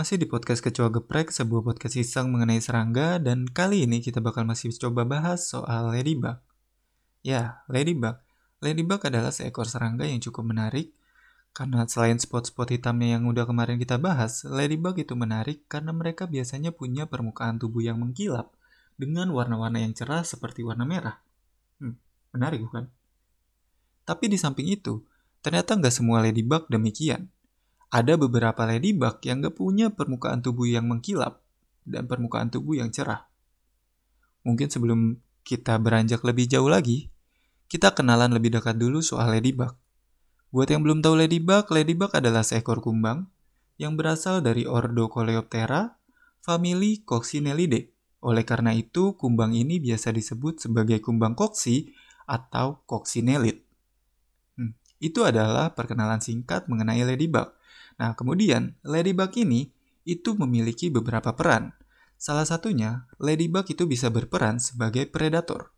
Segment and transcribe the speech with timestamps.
[0.00, 4.48] Masih di podcast Kecoa Geprek, sebuah podcast iseng mengenai serangga, dan kali ini kita bakal
[4.48, 6.40] masih coba bahas soal ladybug.
[7.20, 8.16] Ya, ladybug.
[8.64, 10.96] Ladybug adalah seekor serangga yang cukup menarik,
[11.52, 16.72] karena selain spot-spot hitamnya yang udah kemarin kita bahas, ladybug itu menarik karena mereka biasanya
[16.72, 18.48] punya permukaan tubuh yang mengkilap,
[18.96, 21.20] dengan warna-warna yang cerah seperti warna merah.
[21.76, 22.00] Hmm,
[22.32, 22.88] menarik bukan?
[24.08, 25.04] Tapi di samping itu,
[25.44, 27.28] ternyata nggak semua ladybug demikian
[27.90, 31.42] ada beberapa ladybug yang gak punya permukaan tubuh yang mengkilap
[31.82, 33.26] dan permukaan tubuh yang cerah.
[34.46, 37.10] Mungkin sebelum kita beranjak lebih jauh lagi,
[37.66, 39.74] kita kenalan lebih dekat dulu soal ladybug.
[40.50, 43.26] Buat yang belum tahu ladybug, ladybug adalah seekor kumbang
[43.78, 45.98] yang berasal dari ordo Coleoptera,
[46.42, 47.90] famili Coccinellidae.
[48.20, 51.88] Oleh karena itu, kumbang ini biasa disebut sebagai kumbang koksi
[52.28, 53.64] atau coccinellid.
[54.60, 57.59] Hmm, itu adalah perkenalan singkat mengenai ladybug.
[58.00, 59.68] Nah, kemudian ladybug ini
[60.08, 61.76] itu memiliki beberapa peran.
[62.16, 65.76] Salah satunya, ladybug itu bisa berperan sebagai predator.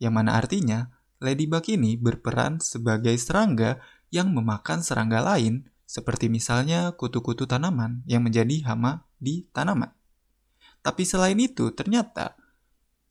[0.00, 0.88] Yang mana artinya,
[1.20, 3.76] ladybug ini berperan sebagai serangga
[4.08, 9.92] yang memakan serangga lain, seperti misalnya kutu-kutu tanaman yang menjadi hama di tanaman.
[10.80, 12.40] Tapi selain itu, ternyata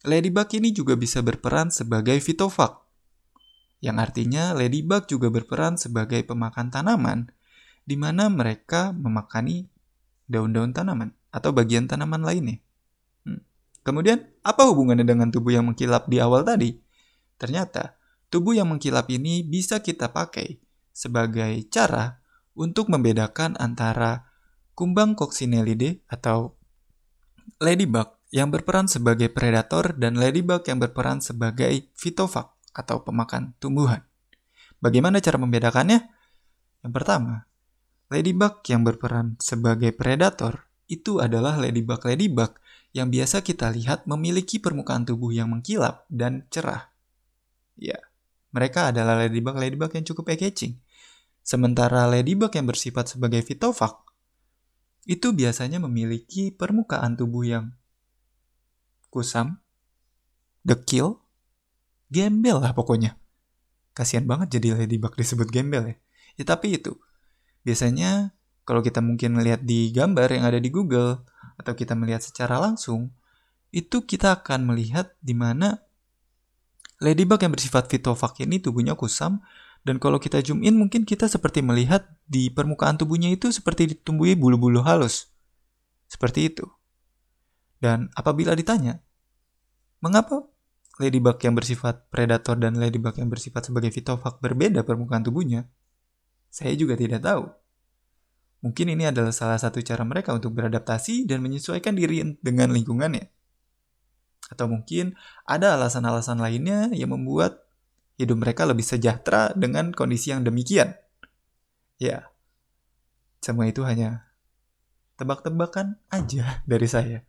[0.01, 2.81] ladybug ini juga bisa berperan sebagai fitofag,
[3.81, 7.33] yang artinya ladybug juga berperan sebagai pemakan tanaman
[7.91, 9.67] di mana mereka memakani
[10.31, 12.63] daun-daun tanaman atau bagian tanaman lainnya.
[13.27, 13.43] Hmm.
[13.83, 16.79] Kemudian, apa hubungannya dengan tubuh yang mengkilap di awal tadi?
[17.35, 17.99] Ternyata,
[18.31, 20.63] tubuh yang mengkilap ini bisa kita pakai
[20.95, 22.23] sebagai cara
[22.55, 24.31] untuk membedakan antara
[24.71, 26.55] kumbang coccinellidae atau
[27.59, 34.07] ladybug yang berperan sebagai predator dan ladybug yang berperan sebagai fitofag atau pemakan tumbuhan.
[34.79, 35.99] Bagaimana cara membedakannya?
[36.87, 37.50] Yang pertama,
[38.11, 42.59] Ladybug yang berperan sebagai predator itu adalah ladybug-ladybug
[42.91, 46.91] yang biasa kita lihat memiliki permukaan tubuh yang mengkilap dan cerah.
[47.79, 47.95] Ya,
[48.51, 50.75] mereka adalah ladybug-ladybug yang cukup eye-catching.
[51.39, 53.95] Sementara ladybug yang bersifat sebagai fitofag
[55.07, 57.71] itu biasanya memiliki permukaan tubuh yang
[59.07, 59.63] kusam,
[60.67, 61.23] dekil,
[62.11, 63.15] gembel lah pokoknya.
[63.95, 65.95] Kasihan banget jadi ladybug disebut gembel ya.
[66.35, 66.99] Ya tapi itu,
[67.61, 68.33] Biasanya
[68.65, 71.21] kalau kita mungkin melihat di gambar yang ada di Google
[71.57, 73.13] atau kita melihat secara langsung,
[73.71, 75.79] itu kita akan melihat di mana
[77.01, 79.41] ladybug yang bersifat fitofag ini tubuhnya kusam
[79.81, 84.37] dan kalau kita zoom in mungkin kita seperti melihat di permukaan tubuhnya itu seperti ditumbuhi
[84.37, 85.33] bulu-bulu halus.
[86.05, 86.69] Seperti itu.
[87.81, 89.01] Dan apabila ditanya,
[90.05, 90.45] mengapa
[91.01, 95.65] ladybug yang bersifat predator dan ladybug yang bersifat sebagai fitofag berbeda permukaan tubuhnya?
[96.51, 97.47] Saya juga tidak tahu.
[98.61, 103.25] Mungkin ini adalah salah satu cara mereka untuk beradaptasi dan menyesuaikan diri dengan lingkungannya.
[104.51, 105.17] Atau mungkin
[105.47, 107.63] ada alasan-alasan lainnya yang membuat
[108.19, 110.93] hidup mereka lebih sejahtera dengan kondisi yang demikian.
[111.97, 112.29] Ya,
[113.41, 114.29] semua itu hanya
[115.17, 117.25] tebak-tebakan aja dari saya.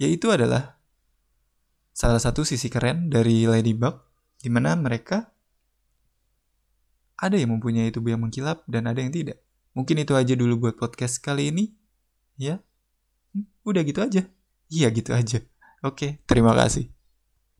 [0.00, 0.78] Yaitu adalah
[1.92, 3.98] salah satu sisi keren dari Ladybug,
[4.38, 5.34] di mana mereka
[7.18, 9.42] ada yang mempunyai tubuh yang mengkilap dan ada yang tidak.
[9.74, 11.74] Mungkin itu aja dulu buat podcast kali ini.
[12.38, 12.62] Ya,
[13.34, 14.22] hmm, udah gitu aja.
[14.70, 15.42] Iya gitu aja.
[15.82, 16.97] Oke, terima kasih.